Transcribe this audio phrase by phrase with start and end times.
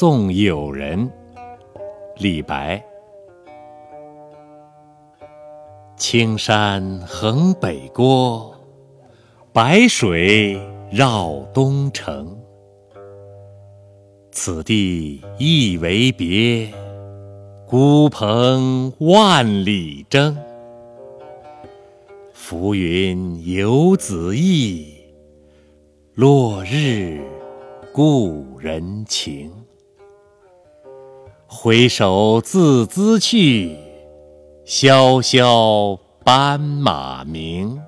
[0.00, 1.10] 送友人。
[2.18, 2.80] 李白。
[5.96, 8.54] 青山横北郭，
[9.52, 10.56] 白水
[10.88, 12.38] 绕东城。
[14.30, 16.72] 此地一为别，
[17.66, 20.38] 孤蓬万里征。
[22.32, 24.94] 浮云游子意，
[26.14, 27.20] 落日
[27.92, 29.50] 故人情。
[31.50, 33.74] 回首自兹去，
[34.66, 37.80] 萧萧斑马鸣。